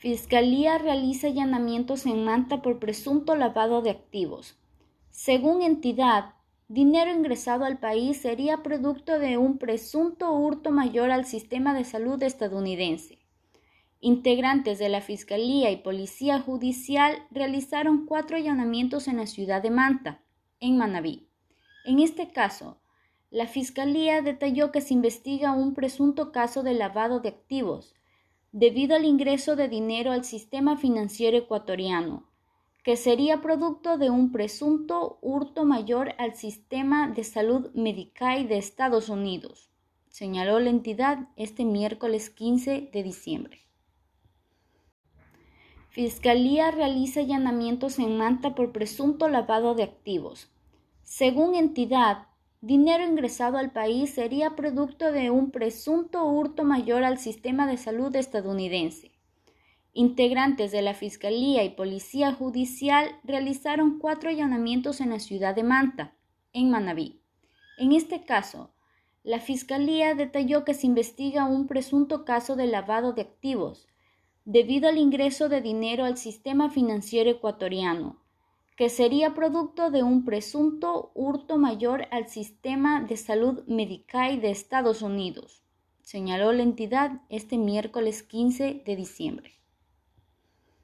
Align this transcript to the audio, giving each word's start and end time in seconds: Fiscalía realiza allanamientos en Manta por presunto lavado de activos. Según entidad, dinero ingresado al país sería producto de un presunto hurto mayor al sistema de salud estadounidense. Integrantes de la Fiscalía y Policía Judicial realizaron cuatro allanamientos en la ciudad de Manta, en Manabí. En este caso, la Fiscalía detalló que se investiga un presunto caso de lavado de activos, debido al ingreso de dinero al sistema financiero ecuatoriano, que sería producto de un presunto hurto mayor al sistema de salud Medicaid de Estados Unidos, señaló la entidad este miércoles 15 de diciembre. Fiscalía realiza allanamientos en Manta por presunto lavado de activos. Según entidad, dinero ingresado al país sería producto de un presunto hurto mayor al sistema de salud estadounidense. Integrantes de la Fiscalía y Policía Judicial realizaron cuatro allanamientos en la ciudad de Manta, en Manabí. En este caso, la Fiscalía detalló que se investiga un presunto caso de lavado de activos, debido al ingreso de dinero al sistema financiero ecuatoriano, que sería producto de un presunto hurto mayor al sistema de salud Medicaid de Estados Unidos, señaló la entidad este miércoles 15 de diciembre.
Fiscalía 0.00 0.78
realiza 0.78 1.26
allanamientos 1.26 2.06
en 2.06 2.24
Manta 2.24 2.62
por 2.62 2.78
presunto 2.78 3.36
lavado 3.36 3.82
de 3.82 3.90
activos. 3.90 4.58
Según 5.10 5.60
entidad, 5.60 6.36
dinero 6.68 7.12
ingresado 7.12 7.66
al 7.66 7.80
país 7.80 8.16
sería 8.16 8.62
producto 8.62 9.18
de 9.18 9.36
un 9.36 9.58
presunto 9.58 10.32
hurto 10.32 10.70
mayor 10.70 11.10
al 11.10 11.26
sistema 11.26 11.74
de 11.74 11.84
salud 11.84 12.22
estadounidense. 12.22 13.18
Integrantes 14.00 14.78
de 14.78 14.88
la 14.88 15.02
Fiscalía 15.02 15.70
y 15.70 15.76
Policía 15.76 16.40
Judicial 16.40 17.18
realizaron 17.30 18.06
cuatro 18.06 18.38
allanamientos 18.38 19.06
en 19.06 19.18
la 19.18 19.26
ciudad 19.26 19.62
de 19.62 19.68
Manta, 19.68 20.22
en 20.60 20.78
Manabí. 20.78 21.28
En 21.84 21.98
este 21.98 22.32
caso, 22.32 22.80
la 23.28 23.46
Fiscalía 23.46 24.22
detalló 24.22 24.72
que 24.72 24.80
se 24.80 24.94
investiga 24.94 25.52
un 25.52 25.74
presunto 25.74 26.32
caso 26.32 26.62
de 26.62 26.72
lavado 26.72 27.20
de 27.20 27.28
activos, 27.28 27.94
debido 28.52 28.96
al 28.96 29.04
ingreso 29.04 29.56
de 29.56 29.68
dinero 29.68 30.12
al 30.12 30.24
sistema 30.24 30.76
financiero 30.76 31.36
ecuatoriano, 31.36 32.24
que 32.82 32.96
sería 32.96 33.40
producto 33.40 33.98
de 33.98 34.10
un 34.10 34.32
presunto 34.32 35.18
hurto 35.20 35.64
mayor 35.64 36.14
al 36.18 36.34
sistema 36.34 37.08
de 37.10 37.24
salud 37.24 37.70
Medicaid 37.74 38.48
de 38.48 38.58
Estados 38.58 39.08
Unidos, 39.08 39.70
señaló 40.08 40.58
la 40.58 40.70
entidad 40.70 41.28
este 41.36 41.64
miércoles 41.64 42.30
15 42.30 42.90
de 42.92 43.02
diciembre. 43.02 43.60
Fiscalía 45.90 46.70
realiza 46.70 47.20
allanamientos 47.20 47.98
en 47.98 48.16
Manta 48.16 48.54
por 48.54 48.72
presunto 48.72 49.28
lavado 49.28 49.74
de 49.74 49.82
activos. 49.82 50.48
Según 51.02 51.56
entidad, 51.56 52.28
dinero 52.60 53.04
ingresado 53.04 53.56
al 53.56 53.72
país 53.72 54.10
sería 54.10 54.54
producto 54.54 55.12
de 55.12 55.30
un 55.30 55.50
presunto 55.50 56.24
hurto 56.26 56.64
mayor 56.64 57.04
al 57.04 57.18
sistema 57.18 57.66
de 57.66 57.78
salud 57.78 58.14
estadounidense. 58.14 59.12
Integrantes 59.92 60.70
de 60.70 60.82
la 60.82 60.94
Fiscalía 60.94 61.64
y 61.64 61.70
Policía 61.70 62.32
Judicial 62.32 63.08
realizaron 63.24 63.98
cuatro 63.98 64.28
allanamientos 64.28 65.00
en 65.00 65.10
la 65.10 65.18
ciudad 65.18 65.54
de 65.54 65.62
Manta, 65.62 66.14
en 66.52 66.70
Manabí. 66.70 67.22
En 67.78 67.92
este 67.92 68.24
caso, 68.24 68.70
la 69.22 69.40
Fiscalía 69.40 70.14
detalló 70.14 70.64
que 70.64 70.74
se 70.74 70.86
investiga 70.86 71.46
un 71.46 71.66
presunto 71.66 72.24
caso 72.24 72.56
de 72.56 72.66
lavado 72.66 73.14
de 73.14 73.22
activos, 73.22 73.88
debido 74.44 74.88
al 74.88 74.98
ingreso 74.98 75.48
de 75.48 75.60
dinero 75.60 76.04
al 76.04 76.18
sistema 76.18 76.70
financiero 76.70 77.30
ecuatoriano, 77.30 78.20
que 78.80 78.88
sería 78.88 79.34
producto 79.34 79.90
de 79.90 80.02
un 80.02 80.24
presunto 80.24 81.12
hurto 81.12 81.58
mayor 81.58 82.06
al 82.10 82.28
sistema 82.28 83.02
de 83.02 83.18
salud 83.18 83.62
Medicaid 83.66 84.40
de 84.40 84.50
Estados 84.50 85.02
Unidos, 85.02 85.62
señaló 86.00 86.50
la 86.52 86.62
entidad 86.62 87.20
este 87.28 87.58
miércoles 87.58 88.22
15 88.22 88.82
de 88.86 88.96
diciembre. 88.96 89.60